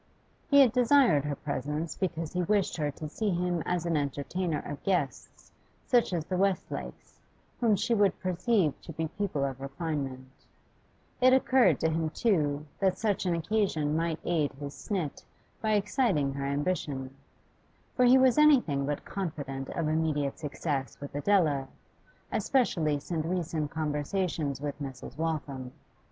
[0.49, 4.57] He had desired her presence because he wished her to see him as an entertainer
[4.65, 5.51] of guests
[5.85, 7.19] such as the Westlakes,
[7.59, 10.47] whom she would perceive to be people of refinement;
[11.21, 15.23] it occurred to him, too, that such an occasion might aid his snit
[15.61, 17.13] by exciting her ambition;
[17.95, 21.67] for he was anything but confident of immediate success with Adela,
[22.31, 25.15] especially since recent conversations with Mrs.
[25.19, 25.71] Waltham.